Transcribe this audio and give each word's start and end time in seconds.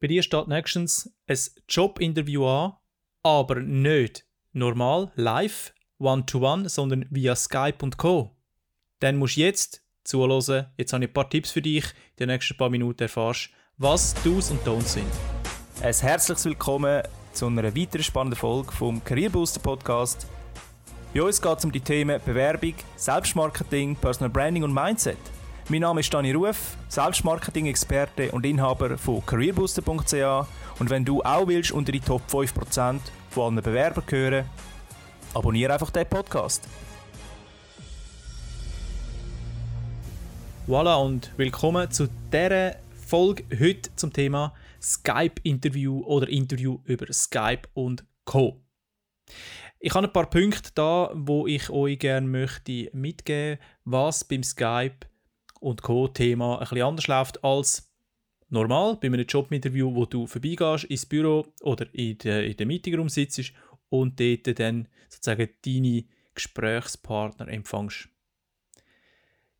bei 0.00 0.06
dir 0.06 0.22
steht 0.22 0.48
nächstens 0.48 1.12
ein 1.26 1.38
Jobinterview 1.68 2.46
an, 2.46 2.72
aber 3.22 3.56
nicht 3.56 4.26
normal, 4.52 5.10
live, 5.16 5.72
one-to-one, 5.98 6.68
sondern 6.68 7.06
via 7.10 7.34
Skype 7.34 7.78
und 7.82 7.96
Co. 7.96 8.36
Dann 9.00 9.16
musst 9.16 9.36
du 9.36 9.40
jetzt 9.40 9.82
zuhören. 10.04 10.66
Jetzt 10.76 10.92
habe 10.92 11.04
ich 11.04 11.10
ein 11.10 11.14
paar 11.14 11.28
Tipps 11.28 11.50
für 11.50 11.62
dich. 11.62 11.84
In 11.84 12.16
den 12.20 12.28
nächsten 12.28 12.56
paar 12.56 12.70
Minuten 12.70 13.02
erfährst 13.02 13.50
was 13.80 14.14
Do's 14.24 14.50
und 14.50 14.60
Don'ts 14.66 14.94
sind. 14.94 15.06
Ein 15.82 15.94
herzliches 15.94 16.44
Willkommen 16.44 17.02
zu 17.32 17.46
einer 17.46 17.76
weiteren 17.76 18.02
spannenden 18.02 18.36
Folge 18.36 18.72
vom 18.72 19.02
Career 19.04 19.30
Booster 19.30 19.60
Podcast. 19.60 20.26
Bei 21.14 21.22
uns 21.22 21.40
geht 21.40 21.58
es 21.58 21.64
um 21.64 21.70
die 21.70 21.80
Themen 21.80 22.20
Bewerbung, 22.24 22.74
Selbstmarketing, 22.96 23.94
Personal 23.94 24.30
Branding 24.30 24.64
und 24.64 24.74
Mindset. 24.74 25.18
Mein 25.70 25.82
Name 25.82 26.00
ist 26.00 26.14
Dani 26.14 26.32
Ruf, 26.32 26.78
Selbstmarketing-Experte 26.88 28.32
und 28.32 28.46
Inhaber 28.46 28.96
von 28.96 29.24
careerbooster.ch 29.26 30.80
und 30.80 30.88
wenn 30.88 31.04
du 31.04 31.20
auch 31.22 31.46
willst 31.46 31.72
unter 31.72 31.92
die 31.92 32.00
Top 32.00 32.22
5% 32.26 33.00
von 33.28 33.52
allen 33.52 33.62
Bewerbern 33.62 34.04
gehören, 34.06 34.46
abonniere 35.34 35.74
einfach 35.74 35.90
den 35.90 36.08
Podcast. 36.08 36.66
Voilà 40.66 41.04
und 41.04 41.32
willkommen 41.36 41.90
zu 41.90 42.08
dieser 42.32 42.76
Folge 43.06 43.44
heute 43.60 43.94
zum 43.94 44.10
Thema 44.10 44.54
Skype-Interview 44.80 46.00
oder 46.06 46.30
Interview 46.30 46.78
über 46.84 47.12
Skype 47.12 47.68
und 47.74 48.06
Co. 48.24 48.58
Ich 49.80 49.94
habe 49.94 50.06
ein 50.06 50.12
paar 50.14 50.30
Punkte 50.30 50.70
da, 50.74 51.10
wo 51.14 51.46
ich 51.46 51.68
euch 51.68 51.98
gerne 51.98 52.26
möchte 52.26 52.88
mitgeben, 52.94 53.58
was 53.84 54.24
beim 54.24 54.42
Skype 54.42 55.06
und 55.60 55.82
Co. 55.82 56.08
Thema 56.08 56.54
ein 56.54 56.60
bisschen 56.60 56.82
anders 56.82 57.06
läuft 57.06 57.44
als 57.44 57.92
normal 58.48 58.96
bei 58.96 59.08
einem 59.08 59.26
Jobinterview, 59.26 59.94
wo 59.94 60.06
du 60.06 60.26
vorbeigehst 60.26 60.84
ins 60.84 61.06
Büro 61.06 61.46
oder 61.62 61.86
in 61.92 62.18
der, 62.18 62.44
in 62.46 62.56
der 62.56 62.66
Meetingroom 62.66 63.08
sitzt 63.08 63.52
und 63.88 64.18
dort 64.18 64.58
dann 64.58 64.88
sozusagen 65.08 65.48
deine 65.64 66.04
Gesprächspartner 66.34 67.48
empfängst. 67.48 68.08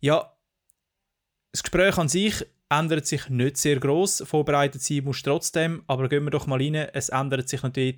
Ja, 0.00 0.32
das 1.52 1.62
Gespräch 1.62 1.98
an 1.98 2.08
sich 2.08 2.44
ändert 2.70 3.06
sich 3.06 3.28
nicht 3.28 3.56
sehr 3.56 3.80
groß. 3.80 4.24
Vorbereitet 4.26 4.82
sein 4.82 5.04
musst 5.04 5.26
du 5.26 5.30
trotzdem, 5.30 5.82
aber 5.86 6.08
gehen 6.08 6.24
wir 6.24 6.30
doch 6.30 6.46
mal 6.46 6.60
rein. 6.60 6.74
Es 6.74 7.08
ändert 7.08 7.48
sich 7.48 7.62
natürlich 7.62 7.96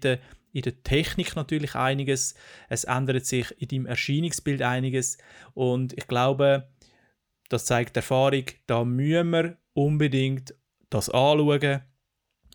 in 0.52 0.62
der 0.62 0.82
Technik 0.82 1.36
natürlich 1.36 1.74
einiges. 1.74 2.34
Es 2.68 2.84
ändert 2.84 3.26
sich 3.26 3.54
in 3.58 3.68
deinem 3.68 3.86
Erscheinungsbild 3.86 4.62
einiges. 4.62 5.18
Und 5.54 5.92
ich 5.94 6.06
glaube, 6.06 6.68
das 7.50 7.64
zeigt 7.64 7.96
Erfahrung, 7.96 8.44
da 8.66 8.84
müssen 8.84 9.30
wir 9.30 9.58
unbedingt 9.74 10.54
das 10.88 11.10
anschauen. 11.10 11.82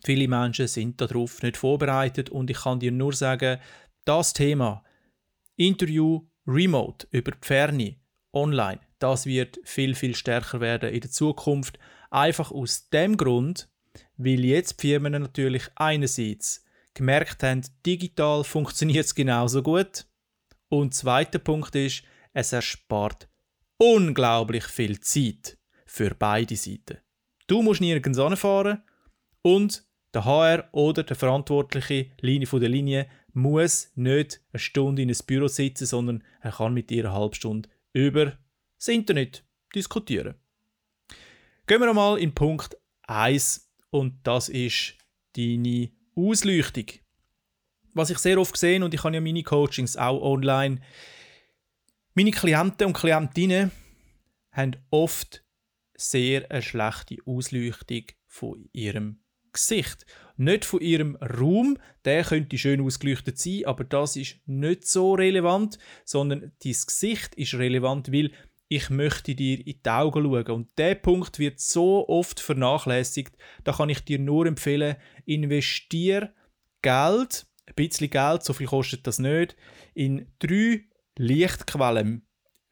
Viele 0.04 0.28
Menschen 0.28 0.68
sind 0.68 1.00
darauf 1.02 1.44
nicht 1.44 1.58
vorbereitet 1.58 2.30
und 2.30 2.50
ich 2.50 2.62
kann 2.62 2.80
dir 2.80 2.92
nur 2.92 3.14
sagen, 3.14 3.60
das 4.06 4.34
Thema 4.34 4.84
Interview 5.58 6.22
remote 6.48 7.08
über 7.12 7.32
die 7.32 7.38
Ferne, 7.42 7.96
online, 8.34 8.80
das 9.00 9.26
wird 9.26 9.60
viel, 9.64 9.96
viel 9.96 10.16
stärker 10.16 10.62
werden 10.62 10.94
in 10.94 11.02
der 11.02 11.12
Zukunft. 11.12 11.78
Einfach 12.10 12.52
aus 12.52 12.90
dem 12.90 13.18
Grund, 13.18 13.68
weil 14.16 14.46
jetzt 14.46 14.82
die 14.82 14.88
Firmen 14.88 15.22
natürlich 15.22 15.64
einerseits 15.76 16.64
gemerkt 16.94 17.44
haben, 17.44 17.66
digital 17.86 18.44
funktioniert 18.46 19.06
es 19.06 19.16
genauso 19.16 19.62
gut. 19.62 20.06
Und 20.70 20.94
zweiter 20.94 21.40
Punkt 21.40 21.76
ist, 21.76 22.04
es 22.34 22.54
erspart 22.54 23.28
unglaublich 23.78 24.66
viel 24.66 25.00
Zeit 25.00 25.58
für 25.86 26.16
beide 26.16 26.56
Seiten. 26.56 26.98
Du 27.48 27.62
musst 27.62 27.82
nirgends 27.82 28.20
anfahren 28.20 28.82
und 29.42 29.86
der 30.14 30.26
HR 30.26 30.70
oder 30.72 31.04
der 31.04 31.16
verantwortliche 31.16 32.12
Linie 32.22 32.48
von 32.48 32.62
der 32.62 32.70
Linie 32.70 33.08
muss 33.34 33.92
nicht 33.96 34.42
eine 34.54 34.60
Stunde 34.60 35.02
in 35.02 35.10
ein 35.10 35.18
Büro 35.28 35.48
sitzen, 35.48 35.86
sondern 35.86 36.24
er 36.42 36.54
kann 36.54 36.74
mit 36.74 36.90
dir 36.90 37.06
eine 37.06 37.14
halbe 37.14 37.36
Stunde 37.36 37.70
über 37.94 38.38
das 38.78 38.88
Internet 38.88 39.44
diskutieren. 39.76 40.36
Gehen 41.68 41.82
wir 41.82 41.90
einmal 41.90 42.18
in 42.18 42.34
Punkt 42.34 42.78
1 43.08 43.70
und 43.90 44.16
das 44.24 44.50
ist 44.50 44.96
deine 45.36 45.92
Ausleuchtung. 46.16 46.86
Was 47.94 48.10
ich 48.10 48.18
sehr 48.20 48.40
oft 48.40 48.56
sehe 48.56 48.84
und 48.84 48.94
ich 48.94 49.04
habe 49.04 49.16
ja 49.16 49.22
meine 49.22 49.44
Coachings 49.44 49.98
auch 49.98 50.22
online, 50.22 50.82
meine 52.16 52.32
Klienten 52.32 52.88
und 52.88 52.94
Klientinnen 52.94 53.72
haben 54.52 54.78
oft 54.90 55.44
sehr 55.96 56.50
eine 56.50 56.62
schlechte 56.62 57.18
Ausleuchtung 57.26 58.04
von 58.26 58.70
ihrem 58.72 59.20
Gesicht. 59.52 60.06
Nicht 60.38 60.66
von 60.66 60.82
ihrem 60.82 61.18
Raum, 61.18 61.78
der 62.04 62.24
könnte 62.24 62.58
schön 62.58 62.82
ausgeleuchtet 62.82 63.38
sein, 63.38 63.66
aber 63.66 63.84
das 63.84 64.16
ist 64.16 64.38
nicht 64.46 64.88
so 64.88 65.14
relevant, 65.14 65.78
sondern 66.04 66.40
dein 66.42 66.52
Gesicht 66.74 67.36
ist 67.36 67.54
relevant, 67.54 68.12
weil 68.12 68.32
ich 68.68 68.90
möchte 68.90 69.36
dir 69.36 69.60
in 69.60 69.80
die 69.86 69.90
Augen 69.90 70.24
schauen. 70.24 70.52
Und 70.52 70.78
der 70.78 70.96
Punkt 70.96 71.38
wird 71.38 71.60
so 71.60 72.08
oft 72.08 72.40
vernachlässigt. 72.40 73.38
Da 73.64 73.74
kann 73.74 73.90
ich 73.90 74.04
dir 74.04 74.20
nur 74.20 74.46
empfehlen, 74.46 74.96
investiere 75.26 76.34
Geld, 76.82 77.46
ein 77.68 77.76
bisschen 77.76 78.10
Geld, 78.10 78.44
so 78.44 78.54
viel 78.54 78.68
kostet 78.68 79.06
das 79.06 79.20
nicht, 79.20 79.56
in 79.94 80.28
drei 80.40 80.86
Lichtquellen. 81.18 82.26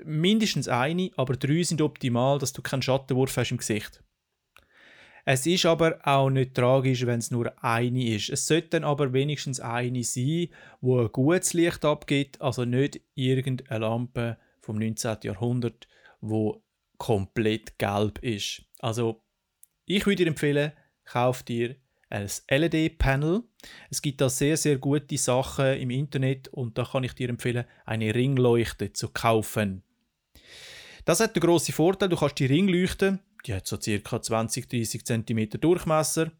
Mindestens 0.03 0.67
eine, 0.67 1.11
aber 1.15 1.35
drei 1.35 1.63
sind 1.63 1.81
optimal, 1.81 2.39
dass 2.39 2.53
du 2.53 2.61
keinen 2.61 2.81
Schattenwurf 2.81 3.37
hast 3.37 3.51
im 3.51 3.57
Gesicht. 3.57 4.03
Es 5.25 5.45
ist 5.45 5.65
aber 5.65 5.99
auch 6.03 6.29
nicht 6.29 6.53
tragisch, 6.53 7.05
wenn 7.05 7.19
es 7.19 7.31
nur 7.31 7.53
eine 7.63 8.15
ist. 8.15 8.29
Es 8.29 8.45
sollte 8.45 8.69
dann 8.69 8.83
aber 8.83 9.13
wenigstens 9.13 9.61
eine 9.61 10.03
sein, 10.03 10.49
wo 10.81 10.99
ein 10.99 11.11
gutes 11.13 11.53
Licht 11.53 11.85
abgibt, 11.85 12.41
also 12.41 12.65
nicht 12.65 12.99
irgendeine 13.15 13.79
Lampe 13.79 14.37
vom 14.59 14.77
19. 14.77 15.17
Jahrhundert, 15.23 15.87
wo 16.19 16.61
komplett 16.97 17.77
gelb 17.79 18.19
ist. 18.19 18.63
Also 18.79 19.23
ich 19.85 20.05
würde 20.05 20.23
dir 20.23 20.27
empfehlen, 20.27 20.73
kauf 21.05 21.43
dir 21.43 21.77
ein 22.13 22.29
LED-Panel. 22.49 23.43
Es 23.89 24.01
gibt 24.01 24.21
da 24.21 24.29
sehr, 24.29 24.55
sehr 24.55 24.77
gute 24.77 25.17
Sachen 25.17 25.77
im 25.77 25.89
Internet 25.89 26.47
und 26.49 26.77
da 26.77 26.85
kann 26.85 27.03
ich 27.03 27.13
dir 27.13 27.29
empfehlen, 27.29 27.65
eine 27.85 28.13
Ringleuchte 28.13 28.93
zu 28.93 29.09
kaufen. 29.09 29.83
Das 31.05 31.19
hat 31.19 31.35
den 31.35 31.41
grossen 31.41 31.73
Vorteil, 31.73 32.09
du 32.09 32.15
kannst 32.15 32.39
die 32.39 32.45
Ringleuchte, 32.45 33.19
die 33.45 33.53
hat 33.53 33.67
so 33.67 33.77
ca. 33.77 33.81
20-30 33.83 35.03
cm 35.03 35.59
Durchmesser, 35.59 36.31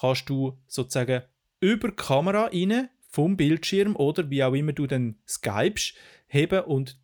kannst 0.00 0.28
du 0.28 0.58
sozusagen 0.66 1.22
über 1.60 1.88
die 1.88 1.96
Kamera 1.96 2.46
rein, 2.46 2.88
vom 3.08 3.36
Bildschirm 3.36 3.96
oder 3.96 4.30
wie 4.30 4.42
auch 4.42 4.54
immer 4.54 4.72
du 4.72 4.86
dann 4.86 5.16
skypst, 5.28 5.94
heben 6.28 6.62
und 6.62 6.98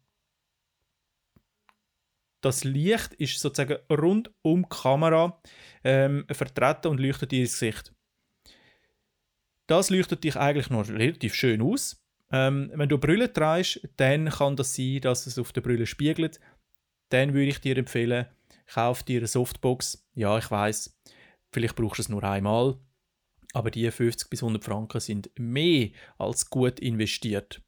das 2.41 2.63
Licht 2.63 3.15
ist 3.15 3.41
sozusagen 3.41 3.79
rund 3.91 4.31
um 4.43 4.63
die 4.63 4.69
Kamera 4.69 5.41
ähm, 5.83 6.25
vertreten 6.31 6.89
und 6.89 7.01
leuchtet 7.01 7.33
ihr 7.33 7.43
Gesicht. 7.43 7.96
Das 9.67 9.91
leuchtet 9.91 10.25
dich 10.25 10.37
eigentlich 10.37 10.71
noch 10.71 10.89
relativ 10.89 11.35
schön 11.35 11.61
aus. 11.63 12.03
Ähm, 12.31 12.71
wenn 12.75 12.89
du 12.89 12.99
Brille 12.99 13.33
trägst, 13.33 13.81
dann 13.97 14.31
kann 14.31 14.57
das 14.57 14.75
sein, 14.75 15.01
dass 15.01 15.27
es 15.27 15.39
auf 15.39 15.53
der 15.53 15.61
Brille 15.61 15.87
spiegelt. 15.87 16.41
Dann 17.11 17.35
würde 17.35 17.51
ich 17.51 17.61
dir 17.61 17.77
empfehlen, 17.77 18.27
kauf 18.67 19.03
dir 19.03 19.19
eine 19.19 19.27
Softbox. 19.27 20.07
Ja, 20.15 20.39
ich 20.39 20.51
weiß, 20.51 20.99
vielleicht 21.53 21.77
brauchst 21.77 21.99
du 21.99 22.03
es 22.03 22.09
nur 22.09 22.25
einmal, 22.25 22.79
aber 23.53 23.71
die 23.71 23.91
50 23.91 24.29
bis 24.29 24.43
100 24.43 24.65
Franken 24.65 25.01
sind 25.01 25.31
mehr 25.39 25.91
als 26.19 26.51
gut 26.51 26.81
investiert. 26.81 27.63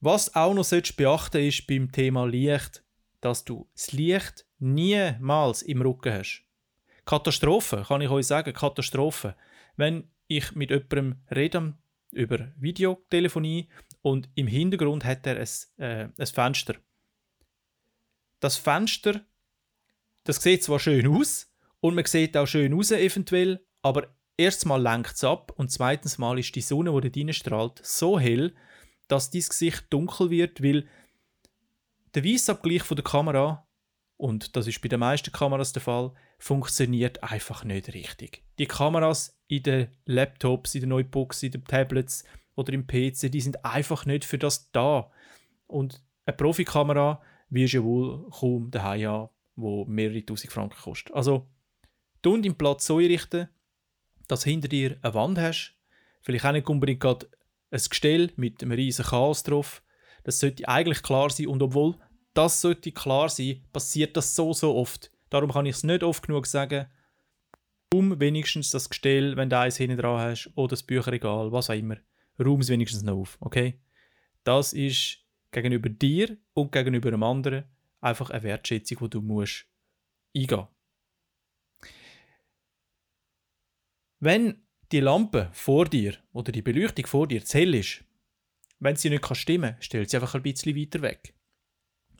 Was 0.00 0.34
auch 0.34 0.54
noch 0.54 0.68
beachten 0.96 1.46
ist 1.46 1.66
beim 1.68 1.92
Thema 1.92 2.26
Licht, 2.26 2.82
dass 3.20 3.44
du 3.44 3.68
das 3.74 3.92
Licht 3.92 4.44
niemals 4.58 5.62
im 5.62 5.80
Rücken 5.80 6.12
hast. 6.12 6.42
Katastrophe, 7.04 7.84
kann 7.86 8.00
ich 8.00 8.10
euch 8.10 8.26
sagen, 8.26 8.52
Katastrophe. 8.52 9.36
Wenn 9.76 10.10
ich 10.36 10.54
mit 10.54 10.70
jemandem 10.70 11.16
rede 11.30 11.74
über 12.12 12.52
Videotelefonie 12.56 13.68
und 14.02 14.28
im 14.34 14.46
Hintergrund 14.46 15.04
hat 15.04 15.26
er 15.26 15.38
ein, 15.38 15.48
äh, 15.82 16.08
ein 16.16 16.26
Fenster. 16.26 16.74
Das 18.40 18.56
Fenster, 18.56 19.24
das 20.24 20.42
sieht 20.42 20.64
zwar 20.64 20.78
schön 20.78 21.06
aus 21.06 21.52
und 21.80 21.94
man 21.94 22.04
sieht 22.04 22.36
auch 22.36 22.46
schön 22.46 22.74
aus 22.74 22.90
eventuell, 22.90 23.64
aber 23.82 24.14
erstens 24.36 24.66
mal 24.66 24.82
lenkt 24.82 25.14
es 25.14 25.24
ab 25.24 25.52
und 25.56 25.70
zweitens 25.70 26.18
mal 26.18 26.38
ist 26.38 26.54
die 26.54 26.60
Sonne, 26.60 27.00
die 27.00 27.26
da 27.26 27.32
strahlt, 27.32 27.80
so 27.84 28.18
hell, 28.18 28.54
dass 29.08 29.30
dein 29.30 29.42
Gesicht 29.42 29.86
dunkel 29.90 30.30
wird, 30.30 30.62
weil 30.62 30.86
der 32.14 32.24
Weissabgleich 32.24 32.82
von 32.82 32.96
der 32.96 33.04
Kamera, 33.04 33.66
und 34.22 34.54
das 34.54 34.68
ist 34.68 34.80
bei 34.80 34.88
den 34.88 35.00
meisten 35.00 35.32
Kameras 35.32 35.72
der 35.72 35.82
Fall, 35.82 36.12
funktioniert 36.38 37.24
einfach 37.24 37.64
nicht 37.64 37.92
richtig. 37.92 38.44
Die 38.56 38.66
Kameras 38.66 39.36
in 39.48 39.64
den 39.64 39.88
Laptops, 40.04 40.76
in 40.76 40.82
den 40.82 40.90
Notebooks, 40.90 41.42
in 41.42 41.50
den 41.50 41.64
Tablets 41.64 42.22
oder 42.54 42.72
im 42.72 42.86
PC, 42.86 43.32
die 43.32 43.40
sind 43.40 43.64
einfach 43.64 44.06
nicht 44.06 44.24
für 44.24 44.38
das 44.38 44.70
da. 44.70 45.10
Und 45.66 46.04
eine 46.24 46.36
Profikamera 46.36 47.20
wirst 47.50 47.74
du 47.74 47.82
wohl 47.82 48.30
kaum 48.30 48.70
daheim 48.70 49.08
haben, 49.08 49.28
wo 49.56 49.86
mehrere 49.86 50.24
tausend 50.24 50.52
Franken 50.52 50.80
kostet. 50.80 51.12
Also, 51.16 51.48
tun 52.22 52.42
den 52.42 52.54
Platz 52.54 52.86
so 52.86 52.98
einrichten, 52.98 53.48
dass 54.28 54.44
hinter 54.44 54.68
dir 54.68 54.98
eine 55.02 55.14
Wand 55.14 55.40
hast, 55.40 55.74
vielleicht 56.20 56.44
auch 56.44 56.52
nicht 56.52 56.68
unbedingt 56.68 57.00
gerade 57.00 57.28
ein 57.72 57.80
Gestell 57.90 58.30
mit 58.36 58.62
einem 58.62 58.70
riesen 58.70 59.04
Chaos 59.04 59.42
drauf. 59.42 59.82
Das 60.22 60.38
sollte 60.38 60.68
eigentlich 60.68 61.02
klar 61.02 61.28
sein 61.30 61.48
und 61.48 61.60
obwohl 61.60 61.96
das 62.34 62.60
sollte 62.60 62.92
klar 62.92 63.28
sein, 63.28 63.62
passiert 63.72 64.16
das 64.16 64.34
so, 64.34 64.52
so 64.52 64.74
oft. 64.74 65.10
Darum 65.30 65.50
kann 65.50 65.66
ich 65.66 65.76
es 65.76 65.84
nicht 65.84 66.02
oft 66.02 66.26
genug 66.26 66.46
sagen. 66.46 66.86
Um 67.92 68.18
wenigstens 68.20 68.70
das 68.70 68.88
Gestell, 68.88 69.36
wenn 69.36 69.50
du 69.50 69.58
eins 69.58 69.76
hinten 69.76 69.98
dran 69.98 70.18
hast, 70.18 70.50
oder 70.54 70.68
das 70.68 70.82
Bücherregal, 70.82 71.52
was 71.52 71.68
auch 71.68 71.74
immer. 71.74 71.96
Raum 72.42 72.60
es 72.60 72.68
wenigstens 72.68 73.02
noch 73.02 73.18
auf, 73.18 73.36
okay? 73.40 73.80
Das 74.44 74.72
ist 74.72 75.18
gegenüber 75.50 75.90
dir 75.90 76.36
und 76.54 76.72
gegenüber 76.72 77.08
einem 77.08 77.22
anderen 77.22 77.64
einfach 78.00 78.30
eine 78.30 78.42
Wertschätzung, 78.42 78.98
die 79.02 79.10
du 79.10 79.20
musst 79.20 79.66
eingehen. 80.34 80.66
Wenn 84.20 84.62
die 84.90 85.00
Lampe 85.00 85.50
vor 85.52 85.86
dir 85.86 86.16
oder 86.32 86.52
die 86.52 86.62
Beleuchtung 86.62 87.06
vor 87.06 87.26
dir 87.26 87.44
zu 87.44 87.58
hell 87.58 87.74
ist, 87.74 88.04
wenn 88.78 88.96
sie 88.96 89.10
nicht 89.10 89.36
stimmen 89.36 89.72
kann, 89.72 89.82
stell 89.82 90.08
sie 90.08 90.16
einfach 90.16 90.34
ein 90.34 90.42
bisschen 90.42 90.76
weiter 90.76 91.02
weg. 91.02 91.34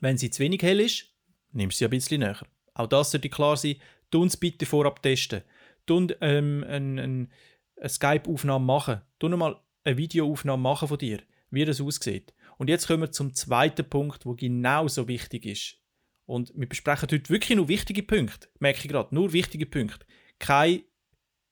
Wenn 0.03 0.17
sie 0.17 0.29
zu 0.29 0.43
wenig 0.43 0.61
hell 0.63 0.81
ist, 0.81 1.05
nimmst 1.53 1.77
du 1.77 1.79
sie 1.79 1.85
ein 1.85 1.91
bisschen 1.91 2.19
näher. 2.19 2.45
Auch 2.73 2.87
das 2.87 3.11
sollte 3.11 3.29
klar 3.29 3.55
sein. 3.55 3.77
Tu 4.11 4.21
uns 4.21 4.35
bitte 4.35 4.65
vorab 4.65 5.01
testen. 5.01 5.43
Tu 5.85 6.09
ähm, 6.19 6.65
eine, 6.67 7.01
eine, 7.01 7.29
eine 7.77 7.89
Skype-Aufnahme 7.89 8.65
machen. 8.65 9.01
Tu 9.17 9.29
mal 9.29 9.61
eine 9.85 9.97
Videoaufnahme 9.97 10.61
machen 10.61 10.89
von 10.89 10.97
dir, 10.97 11.21
wie 11.51 11.63
das 11.63 11.79
aussieht. 11.79 12.33
Und 12.57 12.69
jetzt 12.69 12.85
kommen 12.85 13.03
wir 13.03 13.13
zum 13.13 13.33
zweiten 13.33 13.89
Punkt, 13.89 14.25
wo 14.25 14.33
genauso 14.33 15.07
wichtig 15.07 15.45
ist. 15.45 15.77
Und 16.25 16.51
wir 16.53 16.67
besprechen 16.67 17.07
heute 17.09 17.29
wirklich 17.29 17.55
nur 17.55 17.69
wichtige 17.69 18.03
Punkte. 18.03 18.49
Merke 18.59 18.79
ich 18.81 18.89
gerade, 18.89 19.15
nur 19.15 19.31
wichtige 19.31 19.65
Punkte. 19.65 20.05
Keine 20.37 20.83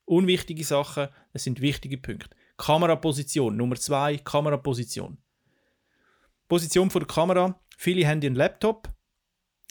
unwichtige 0.04 0.66
Sachen, 0.66 1.08
es 1.32 1.46
sind 1.46 1.62
wichtige 1.62 1.98
Punkte. 1.98 2.36
Kameraposition, 2.58 3.56
Nummer 3.56 3.78
zwei, 3.78 4.18
Kameraposition. 4.18 5.18
Position 6.50 6.90
von 6.90 7.00
der 7.00 7.08
Kamera 7.08 7.58
Viele 7.84 8.08
haben 8.08 8.22
einen 8.22 8.36
Laptop 8.36 8.94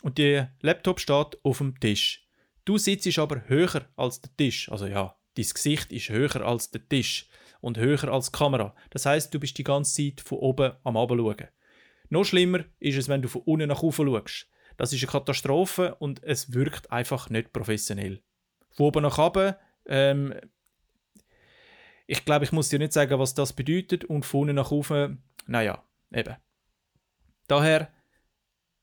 und 0.02 0.18
der 0.18 0.52
Laptop 0.62 0.98
steht 0.98 1.38
auf 1.44 1.58
dem 1.58 1.78
Tisch. 1.78 2.26
Du 2.64 2.76
sitzt 2.76 3.16
aber 3.20 3.48
höher 3.48 3.88
als 3.94 4.20
der 4.20 4.36
Tisch. 4.36 4.68
Also 4.68 4.86
ja, 4.88 5.16
dein 5.36 5.44
Gesicht 5.44 5.92
ist 5.92 6.08
höher 6.08 6.44
als 6.44 6.72
der 6.72 6.88
Tisch 6.88 7.28
und 7.60 7.78
höher 7.78 8.08
als 8.08 8.32
die 8.32 8.36
Kamera. 8.36 8.74
Das 8.90 9.06
heißt, 9.06 9.32
du 9.32 9.38
bist 9.38 9.56
die 9.58 9.62
ganze 9.62 9.94
Zeit 9.94 10.20
von 10.22 10.38
oben 10.38 10.72
am 10.82 10.96
schauen. 10.96 11.48
Noch 12.08 12.24
schlimmer 12.24 12.64
ist 12.80 12.96
es, 12.98 13.08
wenn 13.08 13.22
du 13.22 13.28
von 13.28 13.42
unten 13.42 13.68
nach 13.68 13.84
oben 13.84 14.08
schaust. 14.08 14.48
Das 14.76 14.92
ist 14.92 15.04
eine 15.04 15.12
Katastrophe 15.12 15.94
und 16.00 16.20
es 16.24 16.52
wirkt 16.52 16.90
einfach 16.90 17.30
nicht 17.30 17.52
professionell. 17.52 18.24
Von 18.72 18.86
oben 18.86 19.02
nach 19.04 19.18
oben, 19.18 19.54
ähm, 19.86 20.34
ich 22.08 22.24
glaube, 22.24 22.44
ich 22.44 22.50
muss 22.50 22.70
dir 22.70 22.80
nicht 22.80 22.92
sagen, 22.92 23.20
was 23.20 23.34
das 23.34 23.52
bedeutet 23.52 24.04
und 24.04 24.26
von 24.26 24.40
unten 24.40 24.56
nach 24.56 24.72
oben, 24.72 25.22
naja, 25.46 25.84
eben. 26.12 26.34
Daher 27.46 27.92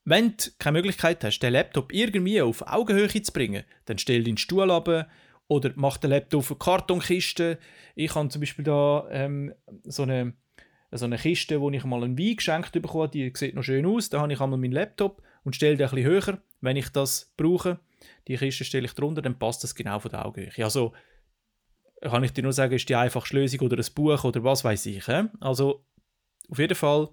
wenn 0.08 0.36
du 0.36 0.50
keine 0.58 0.78
Möglichkeit 0.78 1.22
hast, 1.22 1.40
den 1.40 1.52
Laptop 1.52 1.92
irgendwie 1.92 2.40
auf 2.40 2.62
Augenhöhe 2.66 3.22
zu 3.22 3.32
bringen, 3.32 3.64
dann 3.84 3.98
stell 3.98 4.24
deinen 4.24 4.38
Stuhl 4.38 4.70
ab 4.70 5.08
oder 5.48 5.72
mach 5.74 5.98
den 5.98 6.10
Laptop 6.10 6.40
auf 6.40 6.50
eine 6.50 6.58
Kartonkiste. 6.58 7.58
Ich 7.94 8.14
habe 8.14 8.28
zum 8.28 8.40
Beispiel 8.40 8.64
da 8.64 9.06
ähm, 9.10 9.52
so, 9.84 10.04
eine, 10.04 10.32
so 10.92 11.04
eine 11.04 11.18
Kiste, 11.18 11.60
wo 11.60 11.70
ich 11.70 11.84
mal 11.84 12.02
einen 12.02 12.18
Wein 12.18 12.36
geschenkt 12.36 12.72
bekommen 12.72 13.10
Die 13.10 13.32
sieht 13.34 13.54
noch 13.54 13.62
schön 13.62 13.84
aus. 13.84 14.08
Da 14.08 14.20
habe 14.20 14.32
ich 14.32 14.40
einmal 14.40 14.58
meinen 14.58 14.72
Laptop 14.72 15.22
und 15.44 15.56
stelle 15.56 15.76
den 15.76 15.90
bisschen 15.90 16.06
höher, 16.06 16.38
wenn 16.60 16.76
ich 16.76 16.88
das 16.88 17.32
brauche. 17.36 17.78
Die 18.28 18.36
Kiste 18.36 18.64
stelle 18.64 18.86
ich 18.86 18.94
drunter, 18.94 19.20
dann 19.20 19.38
passt 19.38 19.62
das 19.62 19.74
genau 19.74 19.98
von 19.98 20.10
der 20.10 20.24
Augenhöhe. 20.24 20.64
Also 20.64 20.92
kann 22.00 22.24
ich 22.24 22.32
dir 22.32 22.42
nur 22.42 22.52
sagen, 22.52 22.74
ist 22.74 22.88
die 22.88 22.96
einfachste 22.96 23.36
Lösung 23.36 23.60
oder 23.60 23.76
ein 23.76 23.94
Buch 23.94 24.24
oder 24.24 24.44
was 24.44 24.64
weiß 24.64 24.86
ich. 24.86 25.06
Also 25.40 25.84
auf 26.48 26.58
jeden 26.58 26.76
Fall 26.76 27.08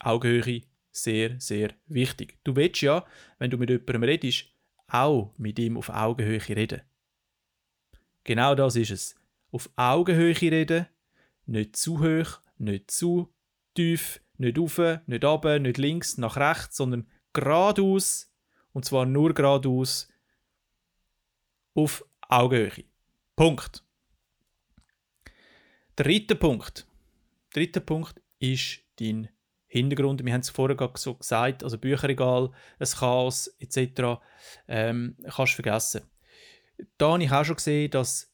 Augenhöhe 0.00 0.62
sehr, 0.92 1.40
sehr 1.40 1.70
wichtig. 1.86 2.38
Du 2.44 2.54
willst 2.54 2.82
ja, 2.82 3.04
wenn 3.38 3.50
du 3.50 3.56
mit 3.56 3.70
jemandem 3.70 4.04
redest, 4.04 4.46
auch 4.86 5.32
mit 5.38 5.58
ihm 5.58 5.76
auf 5.76 5.88
Augenhöhe 5.88 6.40
reden. 6.48 6.82
Genau 8.24 8.54
das 8.54 8.76
ist 8.76 8.90
es. 8.90 9.14
Auf 9.50 9.70
Augenhöhe 9.74 10.38
reden, 10.40 10.86
nicht 11.46 11.76
zu 11.76 12.00
hoch, 12.00 12.40
nicht 12.58 12.90
zu 12.90 13.32
tief, 13.74 14.20
nicht 14.36 14.58
auf, 14.58 14.78
nicht 15.06 15.24
ab, 15.24 15.44
nicht 15.44 15.78
links, 15.78 16.18
nach 16.18 16.36
rechts, 16.36 16.76
sondern 16.76 17.08
geradeaus 17.32 18.30
und 18.72 18.84
zwar 18.84 19.06
nur 19.06 19.34
geradeaus 19.34 20.08
auf 21.74 22.04
Augenhöhe. 22.28 22.84
Punkt. 23.34 23.84
Dritter 25.96 26.34
Punkt. 26.34 26.86
Dritter 27.52 27.80
Punkt 27.80 28.20
ist 28.38 28.80
dein 28.96 29.28
Hintergrund, 29.72 30.22
wir 30.22 30.32
haben 30.34 30.42
es 30.42 30.50
vorher 30.50 30.76
gerade 30.76 30.98
so 30.98 31.14
gesagt, 31.14 31.64
also 31.64 31.78
Bücherregal, 31.78 32.50
ein 32.78 32.86
Chaos 32.86 33.48
etc. 33.58 34.20
Ähm, 34.68 35.16
kannst 35.22 35.52
du 35.52 35.62
vergessen. 35.62 36.02
Da 36.98 37.12
habe 37.12 37.24
ich 37.24 37.32
auch 37.32 37.42
schon 37.42 37.56
gesehen, 37.56 37.90
dass, 37.90 38.30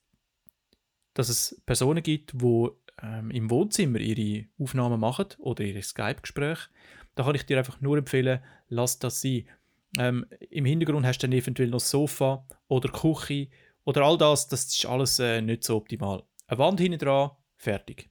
dass 1.14 1.28
es 1.28 1.62
Personen 1.64 2.02
gibt, 2.02 2.32
die 2.32 2.68
ähm, 3.00 3.30
im 3.30 3.50
Wohnzimmer 3.50 4.00
ihre 4.00 4.48
Aufnahmen 4.58 4.98
machen 4.98 5.28
oder 5.38 5.62
ihre 5.62 5.80
Skype-Gespräche. 5.80 6.70
Da 7.14 7.22
kann 7.22 7.36
ich 7.36 7.46
dir 7.46 7.58
einfach 7.58 7.80
nur 7.80 7.98
empfehlen, 7.98 8.40
lass 8.68 8.98
das 8.98 9.20
sein. 9.20 9.48
Ähm, 9.96 10.26
Im 10.50 10.64
Hintergrund 10.64 11.06
hast 11.06 11.22
du 11.22 11.28
dann 11.28 11.38
eventuell 11.38 11.68
noch 11.68 11.78
Sofa 11.78 12.44
oder 12.66 12.88
Küche 12.88 13.46
oder 13.84 14.02
all 14.02 14.18
das, 14.18 14.48
das 14.48 14.64
ist 14.64 14.86
alles 14.86 15.20
äh, 15.20 15.40
nicht 15.40 15.62
so 15.62 15.76
optimal. 15.76 16.24
Eine 16.48 16.58
Wand 16.58 16.80
hinten 16.80 16.98
dran, 16.98 17.30
fertig. 17.56 18.10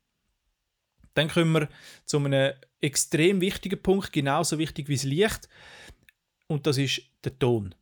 Dann 1.18 1.30
kommen 1.30 1.52
wir 1.52 1.70
zu 2.06 2.20
einem 2.20 2.54
extrem 2.80 3.42
wichtigen 3.42 3.82
Punkt, 3.82 4.14
genauso 4.14 4.60
wichtig 4.60 4.88
wie 4.88 4.94
das 4.94 5.04
Licht. 5.04 5.50
Und 6.46 6.68
das 6.68 6.78
ist 6.78 7.02
der 7.24 7.40
Ton. 7.40 7.74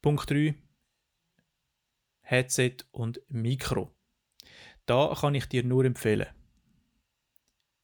Punkt 0.00 0.30
3. 0.30 0.54
Headset 2.22 2.76
und 2.90 3.20
Mikro. 3.28 3.94
Da 4.86 5.14
kann 5.20 5.34
ich 5.34 5.44
dir 5.44 5.62
nur 5.62 5.84
empfehlen, 5.84 6.26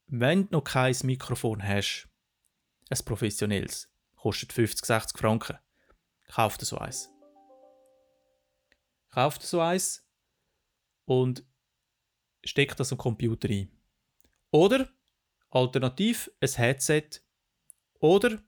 wenn 0.07 0.47
du 0.47 0.57
noch 0.57 0.63
kein 0.63 0.95
Mikrofon 1.03 1.61
hast, 1.61 2.09
ein 2.89 3.05
professionelles, 3.05 3.87
kostet 4.15 4.51
50, 4.51 4.83
60 4.83 5.19
Franken, 5.19 5.59
kauf 6.27 6.57
dir 6.57 6.65
so 6.65 6.79
eins. 6.79 7.07
Kauf 9.11 9.37
dir 9.37 9.45
so 9.45 9.61
eins 9.61 10.03
und 11.05 11.45
steck 12.43 12.75
das 12.75 12.91
am 12.91 12.97
Computer 12.97 13.49
ein. 13.49 13.69
Oder 14.51 14.89
alternativ 15.49 16.31
ein 16.41 16.49
Headset 16.49 17.21
oder 17.99 18.39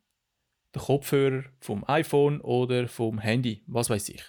der 0.73 0.81
Kopfhörer 0.81 1.43
vom 1.59 1.83
iPhone 1.87 2.41
oder 2.41 2.87
vom 2.87 3.19
Handy, 3.19 3.63
was 3.67 3.89
weiß 3.89 4.09
ich. 4.09 4.23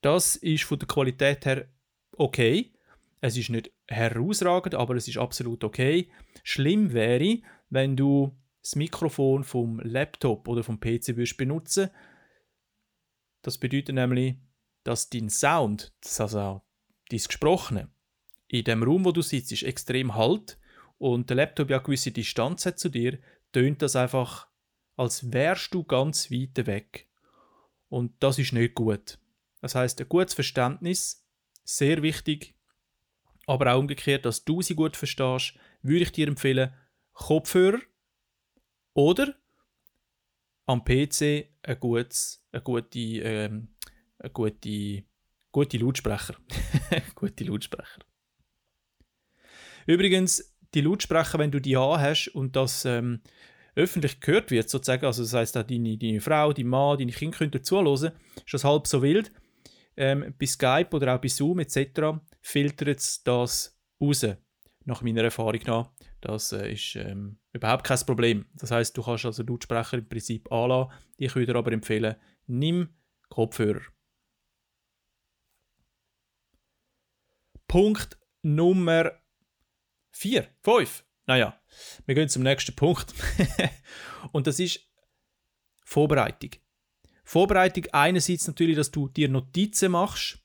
Das 0.00 0.36
ist 0.36 0.64
von 0.64 0.78
der 0.78 0.88
Qualität 0.88 1.44
her 1.46 1.68
okay. 2.16 2.72
Es 3.20 3.36
ist 3.36 3.50
nicht 3.50 3.70
herausragend, 3.88 4.74
aber 4.74 4.96
es 4.96 5.08
ist 5.08 5.18
absolut 5.18 5.64
okay. 5.64 6.10
Schlimm 6.42 6.92
wäre, 6.92 7.40
wenn 7.70 7.96
du 7.96 8.36
das 8.62 8.76
Mikrofon 8.76 9.44
vom 9.44 9.80
Laptop 9.80 10.48
oder 10.48 10.62
vom 10.62 10.80
PC 10.80 11.16
würdest 11.16 11.36
benutzen. 11.36 11.90
Das 13.42 13.58
bedeutet 13.58 13.94
nämlich, 13.94 14.36
dass 14.84 15.10
dein 15.10 15.28
Sound, 15.30 15.94
das 16.00 16.20
also 16.20 16.62
dein 17.10 17.18
Gesprochene, 17.18 17.90
in 18.58 18.64
dem 18.64 18.84
Raum, 18.84 19.04
wo 19.04 19.10
du 19.10 19.20
sitzt, 19.20 19.50
ist 19.50 19.64
extrem 19.64 20.14
halt 20.14 20.58
und 20.98 21.28
der 21.28 21.36
Laptop 21.36 21.70
ja 21.70 21.78
eine 21.78 21.84
gewisse 21.84 22.12
Distanz 22.12 22.64
hat 22.66 22.78
zu 22.78 22.88
dir, 22.88 23.18
tönt 23.52 23.82
das 23.82 23.96
einfach, 23.96 24.46
als 24.96 25.32
wärst 25.32 25.74
du 25.74 25.82
ganz 25.82 26.30
weit 26.30 26.64
weg. 26.66 27.08
Und 27.88 28.12
das 28.20 28.38
ist 28.38 28.52
nicht 28.52 28.74
gut. 28.74 29.18
Das 29.60 29.74
heißt, 29.74 30.00
ein 30.00 30.08
gutes 30.08 30.34
Verständnis, 30.34 31.26
sehr 31.64 32.02
wichtig, 32.02 32.54
aber 33.46 33.74
auch 33.74 33.80
umgekehrt, 33.80 34.24
dass 34.24 34.44
du 34.44 34.62
sie 34.62 34.76
gut 34.76 34.96
verstehst, 34.96 35.54
würde 35.82 36.04
ich 36.04 36.12
dir 36.12 36.28
empfehlen, 36.28 36.72
Kopfhörer 37.12 37.80
oder 38.94 39.34
am 40.66 40.84
PC 40.84 41.48
ein 41.62 41.80
gutes, 41.80 42.40
eine 42.52 42.62
gute, 42.62 42.98
ähm, 42.98 43.68
eine 44.18 44.30
gute, 44.30 45.02
gute 45.50 45.78
Lautsprecher. 45.78 46.36
gute 47.16 47.44
Lautsprecher. 47.44 48.00
Übrigens, 49.86 50.54
die 50.74 50.80
Lautsprecher, 50.80 51.38
wenn 51.38 51.50
du 51.50 51.60
die 51.60 51.76
hast 51.76 52.28
und 52.28 52.56
das 52.56 52.84
ähm, 52.84 53.20
öffentlich 53.76 54.20
gehört 54.20 54.50
wird, 54.50 54.68
sozusagen, 54.68 55.06
also 55.06 55.22
das 55.22 55.32
heißt, 55.32 55.56
deine, 55.56 55.98
deine 55.98 56.20
Frau, 56.20 56.52
dein 56.52 56.66
Mann, 56.66 56.98
deine 56.98 57.12
Kinder 57.12 57.36
können 57.36 57.62
zuhören, 57.62 58.12
ist 58.36 58.52
das 58.52 58.64
halb 58.64 58.86
so 58.86 59.02
wild. 59.02 59.30
Ähm, 59.96 60.34
bei 60.38 60.46
Skype 60.46 60.88
oder 60.92 61.14
auch 61.14 61.20
bei 61.20 61.28
Zoom 61.28 61.60
etc. 61.60 62.18
filtert 62.40 62.98
es 62.98 63.22
das 63.22 63.78
raus, 64.00 64.26
nach 64.84 65.02
meiner 65.02 65.22
Erfahrung 65.22 65.60
nach. 65.66 65.90
Das 66.20 66.52
äh, 66.52 66.72
ist 66.72 66.96
ähm, 66.96 67.38
überhaupt 67.52 67.84
kein 67.84 67.98
Problem. 68.00 68.46
Das 68.54 68.70
heißt, 68.70 68.96
du 68.96 69.02
kannst 69.02 69.24
also 69.24 69.42
Lautsprecher 69.42 69.98
im 69.98 70.08
Prinzip 70.08 70.50
anlassen. 70.50 70.92
Ich 71.16 71.34
würde 71.36 71.54
aber 71.54 71.72
empfehlen, 71.72 72.16
nimm 72.46 72.88
Kopfhörer. 73.28 73.82
Punkt 77.68 78.18
Nummer 78.42 79.12
4, 80.14 80.46
5. 80.62 81.04
Naja, 81.26 81.60
wir 82.06 82.14
gehen 82.14 82.28
zum 82.28 82.42
nächsten 82.42 82.74
Punkt. 82.74 83.12
Und 84.32 84.46
das 84.46 84.58
ist 84.60 84.80
Vorbereitung. 85.84 86.50
Vorbereitung 87.24 87.86
einerseits 87.92 88.46
natürlich, 88.46 88.76
dass 88.76 88.90
du 88.90 89.08
dir 89.08 89.28
Notizen 89.28 89.92
machst, 89.92 90.38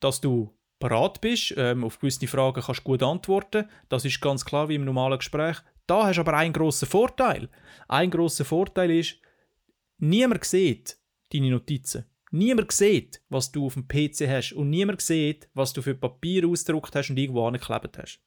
dass 0.00 0.20
du 0.20 0.56
parat 0.78 1.20
bist, 1.20 1.54
ähm, 1.56 1.84
auf 1.84 1.98
gewisse 1.98 2.26
Fragen 2.26 2.62
kannst 2.62 2.80
du 2.80 2.84
gut 2.84 3.02
antworten. 3.02 3.68
Das 3.88 4.04
ist 4.04 4.20
ganz 4.20 4.44
klar 4.44 4.68
wie 4.68 4.76
im 4.76 4.84
normalen 4.84 5.18
Gespräch. 5.18 5.58
Da 5.86 6.06
hast 6.06 6.16
du 6.16 6.22
aber 6.22 6.34
einen 6.34 6.52
grossen 6.52 6.88
Vorteil. 6.88 7.48
Ein 7.88 8.10
großer 8.10 8.44
Vorteil 8.44 8.90
ist, 8.90 9.16
niemand 9.98 10.44
sieht 10.44 10.96
deine 11.32 11.50
Notizen. 11.50 12.06
Niemand 12.30 12.72
sieht, 12.72 13.22
was 13.28 13.52
du 13.52 13.66
auf 13.66 13.74
dem 13.74 13.86
PC 13.86 14.26
hast 14.26 14.52
und 14.54 14.70
niemand 14.70 15.02
sieht, 15.02 15.50
was 15.52 15.72
du 15.74 15.82
für 15.82 15.94
Papier 15.94 16.48
ausgedruckt 16.48 16.96
hast 16.96 17.10
und 17.10 17.18
irgendwo 17.18 17.46
angeklebt 17.46 17.98
hast. 17.98 18.20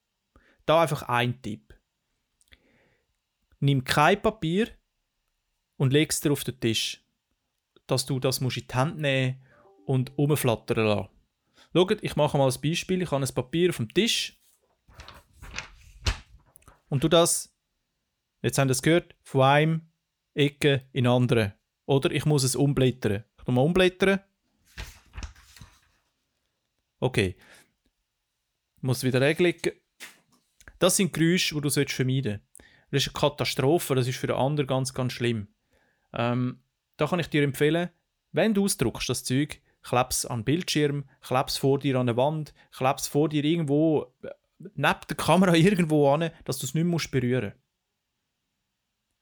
Da 0.66 0.82
einfach 0.82 1.04
ein 1.04 1.42
Tipp. 1.42 1.74
Nimm 3.60 3.84
kein 3.84 4.22
Papier 4.22 4.70
und 5.78 5.94
leg 5.94 6.12
es 6.12 6.20
dir 6.20 6.32
auf 6.32 6.44
den 6.44 6.60
Tisch, 6.60 7.04
dass 7.88 8.06
du 8.06 8.20
das 8.20 8.42
musst 8.42 8.58
in 8.58 8.68
die 8.68 8.74
Hand 8.76 8.98
nehmen 9.00 9.44
und 9.86 10.18
umflattern 10.18 10.86
lassen. 10.86 11.10
Schaut, 11.74 12.04
ich 12.04 12.16
mache 12.16 12.38
mal 12.38 12.50
ein 12.50 12.62
Beispiel. 12.62 13.02
Ich 13.02 13.12
habe 13.12 13.26
ein 13.26 13.34
Papier 13.34 13.70
auf 13.70 13.78
dem 13.78 13.94
Tisch 13.94 14.40
und 16.90 17.04
du 17.04 17.10
das, 17.10 17.54
jetzt 18.42 18.58
haben 18.58 18.70
es 18.70 18.82
gehört, 18.82 19.16
von 19.24 19.42
einem 19.42 19.92
Ecke 20.34 20.88
in 20.94 21.08
andere. 21.08 21.56
Oder 21.86 22.12
ich 22.12 22.26
muss 22.26 22.44
es 22.44 22.56
umblättern. 22.56 23.24
Ich 23.40 23.48
mal 23.48 23.62
umblättern. 23.62 24.20
Okay. 27.00 27.36
Ich 28.78 28.84
muss 28.84 29.04
wieder 29.04 29.22
reglegen. 29.22 29.74
Das 30.80 30.98
sind 30.98 31.14
Geräusche, 31.14 31.56
die 31.56 31.62
du 31.62 31.70
vermeiden 31.70 32.24
solltest. 32.24 32.42
Das 32.92 33.06
ist 33.06 33.16
eine 33.16 33.20
Katastrophe, 33.20 33.96
das 33.96 34.08
ist 34.08 34.18
für 34.18 34.28
den 34.28 34.36
anderen 34.36 34.68
ganz, 34.68 34.94
ganz 34.94 35.14
schlimm. 35.14 35.48
Ähm, 36.14 36.60
da 36.98 37.08
kann 37.08 37.20
ich 37.20 37.30
dir 37.30 37.44
empfehlen, 37.44 37.90
wenn 38.32 38.54
du 38.54 38.64
ausdruckst, 38.66 39.10
das 39.10 39.24
Zeug, 39.24 39.62
kleb's 39.82 40.26
an 40.26 40.40
den 40.40 40.46
Bildschirm, 40.46 41.06
kleb's 41.22 41.58
vor 41.58 41.80
dir 41.80 41.98
an 41.98 42.08
der 42.08 42.18
Wand, 42.18 42.54
kleb's 42.72 43.08
vor 43.08 43.30
dir 43.30 43.44
irgendwo, 43.44 44.14
äh, 44.24 44.30
neben 44.60 45.00
der 45.10 45.18
Kamera 45.18 45.54
irgendwo 45.56 46.10
an, 46.10 46.32
dass 46.44 46.58
du 46.60 46.66
es 46.66 46.74
nicht 46.74 46.86
mehr 46.86 47.00
berühren 47.12 47.52
musst. 47.54 47.66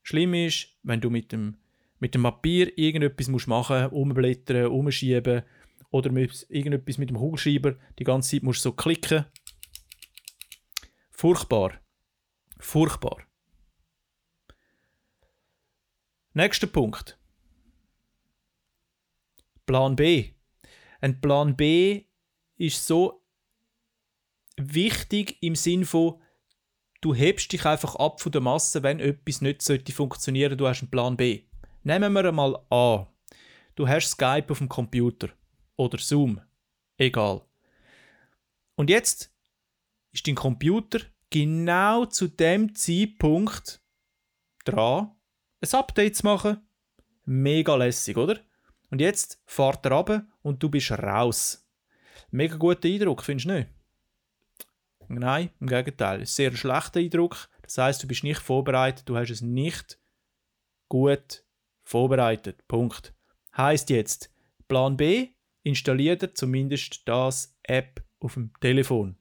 Schlimm 0.04 0.34
ist, 0.34 0.68
wenn 0.84 1.02
du 1.02 1.10
mit 1.10 1.32
dem, 1.32 1.58
mit 2.00 2.14
dem 2.14 2.24
Papier 2.24 2.78
irgendetwas 2.78 3.30
musst 3.30 3.48
machen 3.48 3.84
musst, 3.84 3.94
umblättern, 3.94 4.68
umschieben 4.68 5.44
oder 5.92 6.12
mit, 6.12 6.46
irgendetwas 6.50 6.98
mit 6.98 7.10
dem 7.10 7.18
Kugelschreiber 7.18 7.76
die 7.98 8.04
ganze 8.04 8.32
Zeit 8.32 8.44
musst 8.44 8.62
so 8.62 8.74
klicken. 8.74 9.26
Furchtbar. 11.24 11.80
Furchtbar. 12.60 13.24
Nächster 16.34 16.68
Punkt. 16.68 17.18
Plan 19.66 19.96
B. 19.96 20.34
Ein 21.00 21.22
Plan 21.22 21.56
B 21.56 22.04
ist 22.58 22.86
so 22.86 23.26
wichtig 24.58 25.42
im 25.42 25.56
Sinn 25.56 25.86
von, 25.86 26.22
du 27.00 27.16
hebst 27.16 27.54
dich 27.54 27.66
einfach 27.66 27.96
ab 27.96 28.20
von 28.20 28.34
der 28.34 28.42
Masse, 28.42 28.84
wenn 28.84 29.00
etwas 29.00 29.40
nicht 29.40 29.62
sollte 29.62 29.94
funktionieren, 29.94 30.58
du 30.58 30.68
hast 30.68 30.82
einen 30.82 30.92
Plan 30.92 31.16
B. 31.16 31.46
Nehmen 31.84 32.12
wir 32.12 32.26
einmal 32.26 32.58
an, 32.70 33.08
du 33.76 33.88
hast 33.88 34.10
Skype 34.10 34.48
auf 34.52 34.58
dem 34.58 34.68
Computer 34.68 35.30
oder 35.78 36.00
Zoom, 36.00 36.42
egal. 36.98 37.46
Und 38.76 38.90
jetzt 38.90 39.33
ist 40.14 40.28
dein 40.28 40.36
Computer 40.36 41.00
genau 41.30 42.06
zu 42.06 42.28
dem 42.28 42.74
Zeitpunkt 42.76 43.82
dran, 44.64 45.12
ein 45.62 45.74
Update 45.74 46.16
zu 46.18 46.26
machen. 46.26 46.68
Mega 47.26 47.76
lässig, 47.76 48.18
oder? 48.18 48.40
Und 48.90 49.02
jetzt 49.02 49.42
fahrt 49.46 49.86
er 49.86 49.94
runter 49.94 50.28
und 50.42 50.62
du 50.62 50.70
bist 50.70 50.92
raus. 50.92 51.68
Mega 52.32 52.58
guter 52.58 52.88
Eindruck, 52.88 53.24
findest 53.24 53.50
du 53.50 53.54
nicht? 53.54 53.70
Nein, 55.08 55.50
im 55.60 55.68
Gegenteil. 55.68 56.26
Sehr 56.26 56.56
schlechter 56.56 57.00
Eindruck. 57.00 57.50
Das 57.62 57.78
heißt, 57.78 58.04
du 58.04 58.08
bist 58.08 58.24
nicht 58.24 58.40
vorbereitet, 58.40 59.08
du 59.08 59.18
hast 59.18 59.32
es 59.32 59.42
nicht 59.42 60.00
gut 60.90 61.44
vorbereitet. 61.84 62.68
Punkt. 62.68 63.14
Heißt 63.56 63.90
jetzt, 63.90 64.32
Plan 64.68 64.98
B, 64.98 65.30
installiert 65.64 66.24
er 66.24 66.34
zumindest 66.36 67.08
das 67.08 67.58
App 67.64 68.04
auf 68.20 68.36
dem 68.36 68.52
Telefon, 68.60 69.18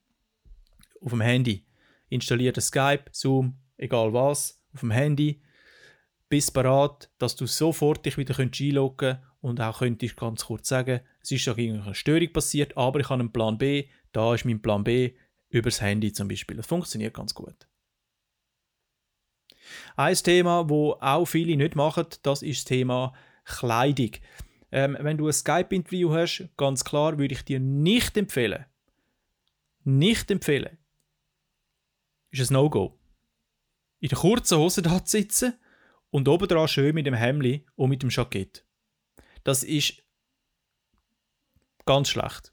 auf 1.02 1.10
dem 1.10 1.20
Handy. 1.20 1.66
Installiert 2.08 2.60
Skype, 2.60 3.04
Zoom, 3.12 3.58
egal 3.76 4.12
was, 4.12 4.62
auf 4.74 4.80
dem 4.80 4.90
Handy. 4.90 5.42
Bist 6.28 6.54
bereit, 6.54 7.10
dass 7.18 7.36
du 7.36 7.46
sofort 7.46 8.06
dich 8.06 8.16
wieder 8.16 8.38
einloggen 8.38 9.16
kannst 9.16 9.32
und 9.42 9.60
auch 9.60 9.80
könntest 9.80 10.16
ganz 10.16 10.46
kurz 10.46 10.68
sagen, 10.68 11.00
es 11.20 11.32
ist 11.32 11.44
ja 11.44 11.54
eine 11.54 11.94
Störung 11.94 12.32
passiert, 12.32 12.76
aber 12.76 13.00
ich 13.00 13.10
habe 13.10 13.20
einen 13.20 13.32
Plan 13.32 13.58
B, 13.58 13.88
da 14.12 14.34
ist 14.34 14.44
mein 14.44 14.62
Plan 14.62 14.84
B, 14.84 15.14
übers 15.48 15.80
Handy 15.80 16.12
zum 16.12 16.28
Beispiel. 16.28 16.56
Das 16.56 16.66
funktioniert 16.66 17.12
ganz 17.12 17.34
gut. 17.34 17.66
Ein 19.96 20.14
Thema, 20.14 20.68
wo 20.68 20.92
auch 21.00 21.26
viele 21.26 21.56
nicht 21.56 21.76
machen, 21.76 22.06
das 22.22 22.42
ist 22.42 22.60
das 22.60 22.64
Thema 22.64 23.12
Kleidung. 23.44 24.12
Ähm, 24.70 24.96
wenn 25.00 25.18
du 25.18 25.26
ein 25.26 25.32
Skype-Interview 25.32 26.12
hast, 26.14 26.48
ganz 26.56 26.84
klar 26.84 27.18
würde 27.18 27.34
ich 27.34 27.44
dir 27.44 27.60
nicht 27.60 28.16
empfehlen, 28.16 28.64
nicht 29.84 30.30
empfehlen, 30.30 30.78
ist 32.40 32.50
ein 32.50 32.54
No-Go. 32.54 32.98
In 34.00 34.08
der 34.08 34.18
kurzen 34.18 34.58
Hose 34.58 34.82
da 34.82 35.04
zu 35.04 35.18
sitzen 35.18 35.54
und 36.10 36.28
oben 36.28 36.68
schön 36.68 36.94
mit 36.94 37.06
dem 37.06 37.14
Hemli 37.14 37.66
und 37.76 37.90
mit 37.90 38.02
dem 38.02 38.10
Jackett. 38.10 38.64
Das 39.44 39.62
ist 39.62 40.02
ganz 41.84 42.08
schlecht. 42.08 42.52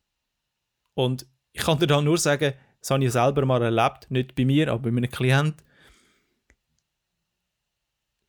Und 0.94 1.28
ich 1.54 1.62
kann 1.62 1.80
dir 1.80 1.88
da 1.88 2.02
nur 2.02 2.18
sagen, 2.18 2.54
das 2.80 2.92
habe 2.92 3.04
ich 3.04 3.12
selber 3.12 3.46
mal 3.46 3.62
erlebt, 3.62 4.10
nicht 4.10 4.36
bei 4.36 4.46
mir, 4.46 4.70
aber 4.70 4.84
bei 4.84 4.92
meinem 4.92 5.10
Klient. 5.10 5.56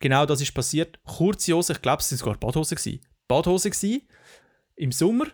Genau 0.00 0.24
das 0.26 0.40
ist 0.40 0.54
passiert. 0.54 0.98
Kurze 1.04 1.52
Hose, 1.52 1.74
ich 1.74 1.82
glaube, 1.82 2.00
es 2.00 2.10
waren 2.10 2.18
sogar 2.18 2.36
Badhose. 2.38 3.00
Badhose 3.28 4.00
im 4.76 4.92
Sommer 4.92 5.26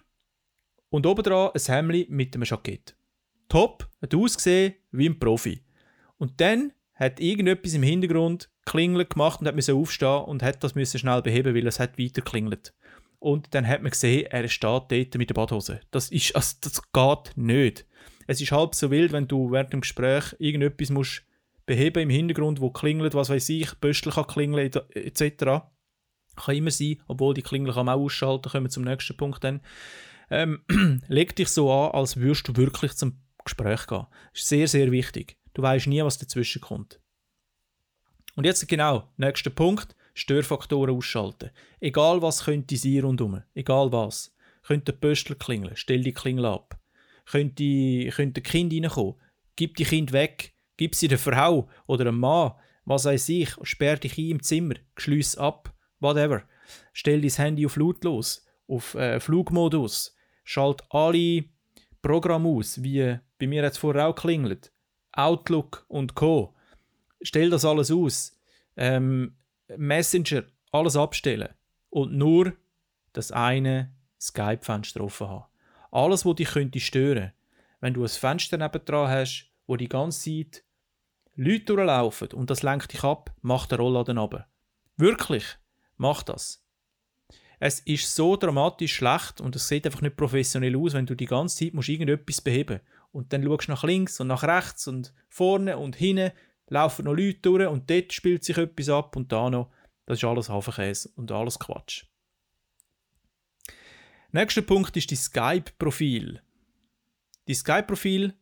und 0.91 1.07
obendrauf 1.07 1.55
ein 1.55 1.75
Hemd 1.75 2.11
mit 2.11 2.35
einem 2.35 2.45
Jackett. 2.45 2.97
Top, 3.49 3.89
hat 4.03 4.15
ausgesehen 4.15 4.75
wie 4.91 5.09
ein 5.09 5.19
Profi. 5.19 5.63
Und 6.19 6.41
dann 6.41 6.73
hat 6.95 7.21
irgendetwas 7.21 7.75
im 7.75 7.83
Hintergrund 7.83 8.51
klingelt 8.65 9.11
gemacht 9.11 9.41
und 9.41 9.47
hat 9.47 9.55
müssen 9.55 9.77
aufstehen 9.77 10.25
und 10.25 10.43
hat 10.43 10.65
das 10.65 10.75
müssen 10.75 10.99
schnell 10.99 11.23
beheben, 11.23 11.55
weil 11.55 11.67
es 11.67 11.79
hat 11.79 11.99
weiter 11.99 12.23
klingelt. 12.23 12.75
Und 13.19 13.55
dann 13.55 13.67
hat 13.67 13.83
man 13.83 13.91
gesehen, 13.91 14.27
er 14.27 14.49
steht 14.49 14.85
dort 14.91 15.15
mit 15.17 15.31
der 15.31 15.35
Badhose. 15.35 15.81
Das 15.91 16.11
ist, 16.11 16.35
also, 16.35 16.57
das 16.61 16.81
geht 16.93 17.37
nicht 17.37 17.87
es 18.27 18.41
ist 18.41 18.53
halb 18.53 18.75
so 18.75 18.91
wild, 18.91 19.13
wenn 19.13 19.29
du 19.29 19.51
während 19.51 19.73
dem 19.73 19.81
Gespräch 19.81 20.35
irgendetwas 20.39 20.91
musst 20.91 21.23
beheben 21.65 22.03
im 22.03 22.11
Hintergrund, 22.11 22.61
wo 22.61 22.71
klingelt, 22.71 23.15
was 23.15 23.31
weiß 23.31 23.49
ich, 23.51 23.75
Böstel 23.75 24.13
kann 24.13 24.27
klingeln 24.27 24.71
etc. 24.91 25.67
Kann 26.37 26.55
immer 26.55 26.71
sein, 26.71 27.03
obwohl 27.09 27.35
die 27.35 27.43
Klingel 27.43 27.73
kann 27.73 27.87
man 27.87 27.99
auch 27.99 28.03
ausschalten, 28.03 28.51
kommen 28.51 28.67
wir 28.67 28.71
zum 28.71 28.85
nächsten 28.85 29.17
Punkt 29.17 29.43
dann. 29.43 29.61
Ähm, 30.31 30.61
leg 31.09 31.35
dich 31.37 31.49
so 31.49 31.73
an, 31.73 31.93
als 31.93 32.17
würdest 32.17 32.49
du 32.49 32.57
wirklich 32.57 32.93
zum 32.95 33.21
Gespräch 33.45 33.87
gehen. 33.87 34.07
Das 34.33 34.43
ist 34.43 34.49
sehr, 34.49 34.69
sehr 34.69 34.91
wichtig. 34.91 35.37
Du 35.57 35.63
weißt 35.63 35.87
nie, 35.87 36.03
was 36.05 36.19
dazwischen 36.19 36.61
kommt. 36.61 37.01
Und 38.35 38.45
jetzt 38.45 38.69
genau, 38.69 39.09
nächster 39.17 39.49
Punkt, 39.49 39.97
Störfaktoren 40.13 40.95
ausschalten. 40.95 41.51
Egal 41.81 42.21
was 42.21 42.45
könnte 42.45 42.77
sein 42.77 43.01
rundherum, 43.01 43.43
egal 43.55 43.91
was. 43.91 44.35
Könnte 44.63 44.93
der 44.93 44.99
Pöstler 44.99 45.37
klingeln, 45.37 45.77
stell 45.77 46.03
die 46.03 46.13
Klingel 46.13 46.45
ab 46.45 46.79
könnte, 47.27 48.09
könnte 48.11 48.41
ein 48.41 48.45
Kind 48.45 48.73
reinkommen. 48.73 49.17
Gib 49.57 49.77
die 49.77 49.85
Kind 49.85 50.13
weg, 50.13 50.55
gib 50.77 50.95
sie 50.95 51.09
der 51.09 51.19
Frau 51.19 51.69
oder 51.87 52.07
einem 52.07 52.21
Mann, 52.21 52.53
was 52.85 53.05
weiß 53.05 53.29
ich, 53.31 53.51
sperr 53.63 53.97
dich 53.97 54.17
ein 54.19 54.31
im 54.31 54.43
Zimmer, 54.43 54.75
schließ 54.97 55.37
ab, 55.39 55.75
whatever. 56.01 56.43
Stell 56.93 57.21
dein 57.21 57.31
Handy 57.31 57.67
auf 57.67 57.77
lautlos, 57.77 58.47
auf 58.69 58.95
äh, 58.95 59.19
Flugmodus, 59.19 60.15
schalt 60.45 60.83
alle 60.91 61.45
Programme 62.03 62.49
aus, 62.49 62.83
wie 62.83 63.19
bei 63.39 63.47
mir 63.47 63.63
jetzt 63.63 63.79
vorher 63.79 64.09
auch 64.09 64.15
klingelt, 64.15 64.73
Outlook 65.17 65.85
und 65.89 66.15
Co. 66.15 66.55
Stell 67.23 67.51
das 67.51 67.65
alles 67.65 67.91
aus. 67.91 68.39
Ähm, 68.77 69.37
Messenger, 69.77 70.45
alles 70.71 70.97
abstellen 70.97 71.49
und 71.91 72.13
nur 72.13 72.53
das 73.13 73.33
eine 73.33 73.93
Skype-Fenster 74.21 75.01
offen 75.01 75.29
haben. 75.29 75.45
Alles, 75.91 76.25
was 76.27 76.37
dich 76.37 76.49
könnte 76.49 76.81
stören 76.81 77.33
Wenn 77.81 77.95
du 77.95 78.03
ein 78.03 78.09
Fenster 78.09 78.59
nebendran 78.59 79.09
hast, 79.09 79.51
wo 79.67 79.77
die 79.77 79.89
ganze 79.89 80.21
Zeit 80.21 80.65
Leute 81.35 81.65
durchlaufen 81.65 82.29
und 82.33 82.51
das 82.51 82.63
lenkt 82.63 82.93
dich 82.93 83.03
ab, 83.03 83.35
mach 83.43 83.67
den 83.67 83.79
Rollladen 83.79 84.19
runter. 84.19 84.47
Wirklich, 84.97 85.45
mach 85.97 86.23
das. 86.23 86.63
es 87.59 87.81
ist 87.81 88.15
so 88.15 88.37
dramatisch 88.37 88.95
schlecht 88.95 89.41
und 89.41 89.57
es 89.57 89.69
sieht 89.69 89.87
einfach 89.87 90.03
nicht 90.03 90.17
professionell 90.17 90.77
aus, 90.77 90.93
wenn 90.93 91.07
du 91.07 91.15
die 91.15 91.27
ganze 91.27 91.57
Zeit 91.57 91.75
musst 91.75 91.89
irgendetwas 91.89 92.41
beheben 92.41 92.81
und 93.17 93.33
dann 93.33 93.43
schaust 93.43 93.69
du 93.69 93.73
nach 93.73 93.83
links 93.83 94.21
und 94.21 94.27
nach 94.27 94.43
rechts 94.43 94.87
und 94.89 95.15
vorne 95.31 95.79
und 95.79 95.97
hinten 95.97 96.33
laufen 96.69 97.07
noch 97.07 97.15
Leute 97.15 97.41
durch 97.41 97.67
und 97.67 97.89
dort 97.89 98.13
spielt 98.13 98.45
sich 98.45 98.59
etwas 98.59 98.91
ab 98.91 99.17
und 99.17 99.33
da 99.33 99.49
noch. 99.49 99.73
Das 100.05 100.19
ist 100.19 100.25
alles 100.25 100.51
Hafenkäse 100.51 101.11
und 101.17 101.33
alles 101.33 101.59
Quatsch. 101.59 102.05
Nächster 104.33 104.61
Punkt 104.61 104.95
ist 104.99 105.11
die 105.11 105.17
Skype-Profil. 105.17 106.43
Die 107.49 107.55
Skype-Profil 107.55 108.35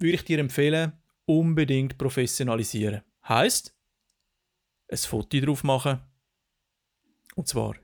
würde 0.00 0.14
ich 0.14 0.24
dir 0.24 0.40
empfehlen, 0.40 0.92
unbedingt 1.26 1.96
professionalisieren. 1.98 3.02
Heißt, 3.28 3.72
ein 4.90 4.98
Foto 4.98 5.38
drauf 5.38 5.62
machen. 5.62 6.00
Und 7.36 7.46
zwar 7.46 7.76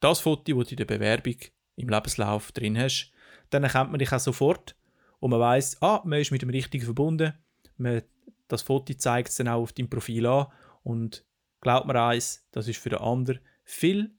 das 0.00 0.20
Foto, 0.20 0.58
das 0.58 0.68
du 0.68 0.70
in 0.70 0.76
der 0.78 0.86
Bewerbung 0.86 1.36
im 1.76 1.90
Lebenslauf 1.90 2.52
drin 2.52 2.78
hast. 2.78 3.11
Dann 3.50 3.64
erkennt 3.64 3.90
man 3.90 3.98
dich 3.98 4.12
auch 4.12 4.18
sofort 4.18 4.76
und 5.20 5.30
man 5.30 5.40
weiß, 5.40 5.82
ah, 5.82 6.02
man 6.04 6.20
ist 6.20 6.30
mit 6.30 6.42
dem 6.42 6.50
Richtigen 6.50 6.84
verbunden. 6.84 7.34
Man, 7.76 8.02
das 8.48 8.62
Foto 8.62 8.92
zeigt 8.94 9.28
es 9.28 9.36
dann 9.36 9.48
auch 9.48 9.62
auf 9.62 9.72
deinem 9.72 9.90
Profil 9.90 10.26
an 10.26 10.46
und 10.82 11.24
glaubt 11.60 11.86
mir 11.86 12.00
eins, 12.00 12.46
das 12.50 12.68
ist 12.68 12.80
für 12.80 12.90
den 12.90 12.98
anderen 12.98 13.40
viel 13.64 14.14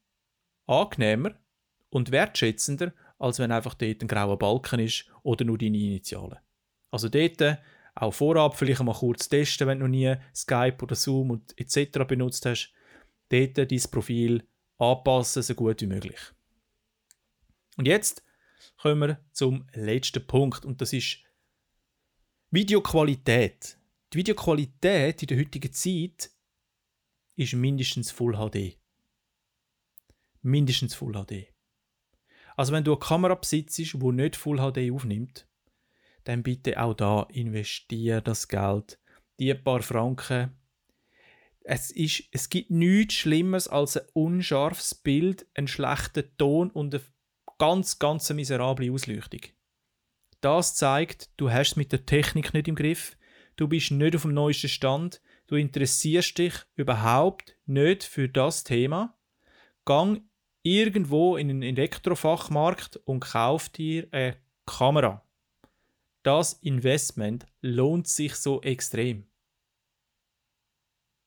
angenehmer 0.66 1.34
und 1.90 2.10
wertschätzender, 2.10 2.92
als 3.18 3.38
wenn 3.38 3.52
einfach 3.52 3.74
dort 3.74 4.02
ein 4.02 4.08
grauer 4.08 4.38
Balken 4.38 4.80
ist 4.80 5.06
oder 5.22 5.44
nur 5.44 5.58
deine 5.58 5.76
Initialen. 5.76 6.38
Also 6.90 7.08
dort 7.08 7.58
auch 7.94 8.12
vorab 8.12 8.56
vielleicht 8.56 8.82
mal 8.82 8.94
kurz 8.94 9.28
testen, 9.28 9.68
wenn 9.68 9.78
du 9.78 9.84
noch 9.84 9.90
nie 9.90 10.14
Skype 10.34 10.78
oder 10.82 10.96
Zoom 10.96 11.30
und 11.30 11.58
etc. 11.58 11.98
benutzt 12.06 12.44
hast. 12.46 12.72
Dort 13.28 13.58
dein 13.58 13.82
Profil 13.90 14.46
anpassen, 14.78 15.42
so 15.42 15.54
gut 15.54 15.80
wie 15.80 15.86
möglich. 15.86 16.18
Und 17.76 17.86
jetzt 17.86 18.24
kommen 18.80 19.00
wir 19.00 19.20
zum 19.32 19.66
letzten 19.74 20.26
Punkt 20.26 20.64
und 20.64 20.80
das 20.80 20.92
ist 20.92 21.18
Videoqualität. 22.50 23.78
Die 24.12 24.18
Videoqualität 24.18 25.22
in 25.22 25.28
der 25.28 25.38
heutigen 25.38 25.72
Zeit 25.72 26.30
ist 27.36 27.54
mindestens 27.54 28.10
Full 28.10 28.36
HD. 28.36 28.78
Mindestens 30.42 30.94
Full 30.94 31.12
HD. 31.14 31.54
Also 32.56 32.72
wenn 32.72 32.84
du 32.84 32.92
eine 32.92 33.00
Kamera 33.00 33.34
besitzt, 33.34 33.78
die 33.78 34.12
nicht 34.12 34.36
Full 34.36 34.58
HD 34.58 34.92
aufnimmt, 34.92 35.48
dann 36.24 36.42
bitte 36.42 36.80
auch 36.80 36.94
da 36.94 37.26
investiere 37.30 38.22
das 38.22 38.48
Geld. 38.48 38.98
Die 39.38 39.52
paar 39.54 39.82
Franken. 39.82 40.56
Es, 41.60 41.90
ist, 41.90 42.24
es 42.30 42.50
gibt 42.50 42.70
nichts 42.70 43.14
Schlimmeres 43.14 43.68
als 43.68 43.96
ein 43.96 44.06
unscharfes 44.12 44.94
Bild, 44.94 45.46
einen 45.54 45.66
schlechten 45.66 46.36
Ton 46.36 46.70
und 46.70 46.94
eine 46.94 47.02
ganz, 47.58 47.98
ganz 47.98 48.30
miserable 48.30 48.90
Ausleuchtung. 48.92 49.40
Das 50.40 50.74
zeigt, 50.74 51.30
du 51.36 51.50
hast 51.50 51.72
es 51.72 51.76
mit 51.76 51.92
der 51.92 52.06
Technik 52.06 52.52
nicht 52.52 52.68
im 52.68 52.74
Griff, 52.74 53.16
du 53.56 53.68
bist 53.68 53.90
nicht 53.90 54.14
auf 54.14 54.22
dem 54.22 54.34
neuesten 54.34 54.68
Stand, 54.68 55.22
du 55.46 55.56
interessierst 55.56 56.36
dich 56.36 56.54
überhaupt 56.74 57.56
nicht 57.66 58.04
für 58.04 58.28
das 58.28 58.64
Thema. 58.64 59.16
Gang 59.84 60.22
irgendwo 60.62 61.36
in 61.36 61.50
einen 61.50 61.62
Elektrofachmarkt 61.62 62.96
und 63.04 63.20
kauf 63.20 63.68
dir 63.68 64.08
eine 64.10 64.36
Kamera 64.66 65.24
das 66.24 66.54
Investment 66.54 67.46
lohnt 67.60 68.08
sich 68.08 68.34
so 68.34 68.62
extrem. 68.62 69.30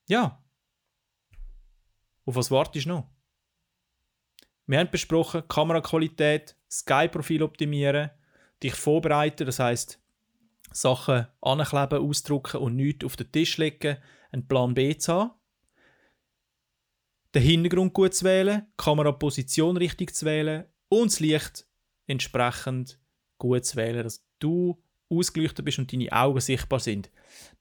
Ja. 0.07 0.43
Auf 2.25 2.35
was 2.35 2.51
wartest 2.51 2.87
du 2.87 2.89
noch? 2.89 3.09
Wir 4.67 4.79
haben 4.79 4.91
besprochen, 4.91 5.47
Kameraqualität, 5.47 6.55
Sky-Profil 6.69 7.41
optimieren, 7.41 8.11
dich 8.61 8.75
vorbereiten, 8.75 9.45
das 9.45 9.59
heißt 9.59 9.99
Sachen 10.73 11.27
ankleben, 11.41 11.99
ausdrucken 11.99 12.57
und 12.57 12.75
nichts 12.75 13.05
auf 13.05 13.15
den 13.15 13.31
Tisch 13.31 13.57
legen, 13.57 13.97
einen 14.31 14.47
Plan 14.47 14.73
B 14.73 14.97
zu 14.97 15.13
haben. 15.13 15.31
Den 17.33 17.43
Hintergrund 17.43 17.93
gut 17.93 18.13
zu 18.13 18.25
wählen, 18.25 18.65
die 18.67 18.73
Kameraposition 18.83 19.77
richtig 19.77 20.13
zu 20.13 20.25
wählen 20.25 20.65
und 20.89 21.11
das 21.11 21.21
Licht 21.21 21.65
entsprechend 22.05 22.99
gut 23.37 23.65
zu 23.65 23.77
wählen, 23.77 24.03
dass 24.03 24.25
du 24.39 24.83
ausgeleuchtet 25.09 25.63
bist 25.63 25.79
und 25.79 25.91
deine 25.93 26.11
Augen 26.11 26.41
sichtbar 26.41 26.79
sind. 26.79 27.09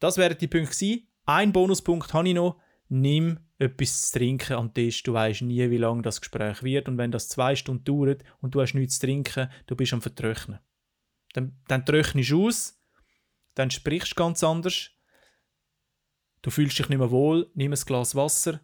Das 0.00 0.16
wären 0.16 0.38
die 0.38 0.48
Punkte 0.48 0.74
gewesen. 0.74 1.06
Ein 1.24 1.52
Bonuspunkt 1.52 2.12
habe 2.12 2.28
ich 2.28 2.34
noch. 2.34 2.60
Nimm 2.88 3.38
etwas 3.58 4.10
zu 4.10 4.18
trinken 4.18 4.54
am 4.54 4.72
Tisch. 4.74 5.02
Du 5.02 5.12
weißt 5.12 5.42
nie, 5.42 5.70
wie 5.70 5.78
lange 5.78 6.02
das 6.02 6.20
Gespräch 6.20 6.62
wird. 6.62 6.88
Und 6.88 6.98
wenn 6.98 7.10
das 7.10 7.28
zwei 7.28 7.56
Stunden 7.56 7.84
dauert 7.84 8.22
und 8.40 8.54
du 8.54 8.60
hast 8.60 8.74
nichts 8.74 8.98
zu 8.98 9.06
trinken, 9.06 9.50
du 9.66 9.76
bist 9.76 9.92
am 9.92 10.02
Vertrocknen. 10.02 10.58
Dann, 11.32 11.56
dann 11.68 11.84
trocknest 11.84 12.30
du 12.30 12.46
aus, 12.46 12.80
dann 13.54 13.70
sprichst 13.70 14.12
du 14.12 14.16
ganz 14.16 14.42
anders. 14.42 14.90
Du 16.42 16.50
fühlst 16.50 16.78
dich 16.78 16.88
nicht 16.88 16.98
mehr 16.98 17.10
wohl. 17.10 17.50
Nimm 17.54 17.72
ein 17.72 17.80
Glas 17.80 18.14
Wasser. 18.14 18.60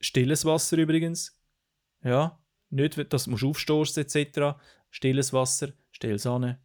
Stilles 0.00 0.44
Wasser 0.44 0.78
übrigens. 0.78 1.40
Ja, 2.02 2.42
nicht, 2.70 3.12
dass 3.12 3.24
du 3.26 3.48
aufstoßen 3.48 4.02
etc. 4.02 4.58
Stilles 4.90 5.32
Wasser, 5.32 5.72
stell 5.92 6.14
es 6.14 6.26
an 6.26 6.58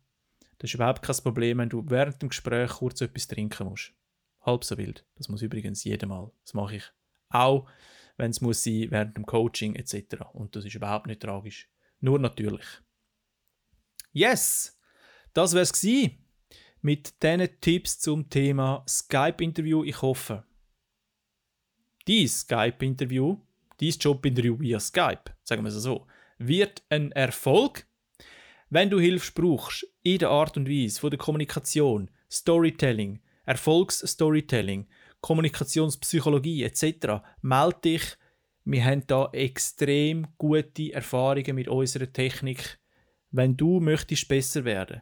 das 0.57 0.71
ist 0.71 0.73
überhaupt 0.73 1.03
kein 1.03 1.15
Problem, 1.17 1.59
wenn 1.59 1.69
du 1.69 1.83
während 1.87 2.21
dem 2.21 2.29
Gespräch 2.29 2.71
kurz 2.71 3.01
etwas 3.01 3.27
trinken 3.27 3.67
musst. 3.67 3.93
Halb 4.41 4.63
so 4.63 4.77
wild. 4.77 5.05
Das 5.15 5.29
muss 5.29 5.41
übrigens 5.41 5.83
jedes 5.83 6.07
Mal. 6.07 6.31
Das 6.43 6.53
mache 6.53 6.77
ich 6.77 6.83
auch, 7.29 7.69
wenn 8.17 8.31
es 8.31 8.41
muss 8.41 8.63
sein, 8.63 8.87
während 8.89 9.15
dem 9.17 9.25
Coaching 9.25 9.75
etc. 9.75 10.23
Und 10.33 10.55
das 10.55 10.65
ist 10.65 10.75
überhaupt 10.75 11.07
nicht 11.07 11.21
tragisch. 11.21 11.69
Nur 11.99 12.19
natürlich. 12.19 12.65
Yes! 14.11 14.79
Das 15.33 15.53
wäre 15.53 15.63
es 15.63 15.83
mit 16.81 17.21
diesen 17.21 17.61
Tipps 17.61 17.99
zum 17.99 18.29
Thema 18.29 18.83
Skype-Interview. 18.87 19.83
Ich 19.83 20.01
hoffe, 20.01 20.45
dein 22.07 22.27
Skype-Interview, 22.27 23.37
dein 23.79 23.89
Job-Interview 23.89 24.59
via 24.59 24.79
Skype, 24.79 25.35
sagen 25.43 25.63
wir 25.63 25.69
es 25.69 25.75
so, 25.75 26.07
wird 26.39 26.83
ein 26.89 27.11
Erfolg 27.11 27.87
wenn 28.69 28.89
du 28.89 28.99
Hilfe 28.99 29.31
brauchst 29.33 29.87
in 30.03 30.19
der 30.19 30.29
Art 30.29 30.57
und 30.57 30.69
Weise 30.69 30.99
von 30.99 31.09
der 31.09 31.19
Kommunikation, 31.19 32.11
Storytelling, 32.29 33.21
Erfolgsstorytelling, 33.45 34.87
Kommunikationspsychologie 35.27 36.63
etc., 36.63 37.21
melde 37.41 37.79
dich. 37.83 38.17
Wir 38.63 38.85
haben 38.85 39.05
da 39.07 39.29
extrem 39.33 40.25
gute 40.37 40.93
Erfahrungen 40.93 41.53
mit 41.53 41.67
unserer 41.67 42.13
Technik. 42.13 42.79
Wenn 43.31 43.57
du 43.57 43.81
möchtest 43.81 44.29
besser 44.29 44.63
werden, 44.63 45.01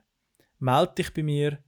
melde 0.58 0.96
dich 0.96 1.14
bei 1.14 1.22
mir. 1.22 1.64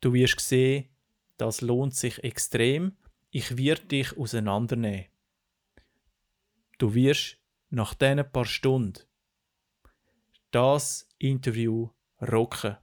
Du 0.00 0.12
wirst 0.12 0.38
sehen, 0.38 0.88
das 1.36 1.62
lohnt 1.62 1.96
sich 1.96 2.22
extrem. 2.22 2.96
Ich 3.30 3.56
werde 3.56 3.86
dich 3.86 4.16
auseinandernehmen. 4.16 5.06
Du 6.78 6.94
wirst 6.94 7.38
nach 7.70 7.94
diesen 7.94 8.30
paar 8.30 8.44
Stunden 8.46 9.02
das 10.52 11.08
Interview 11.18 11.90
rocken. 12.22 12.76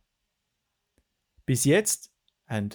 Bis 1.45 1.63
jetzt 1.63 2.13
haben 2.45 2.71